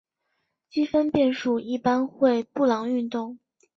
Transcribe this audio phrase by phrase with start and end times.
[0.67, 3.37] 积分变数一般会布朗运动。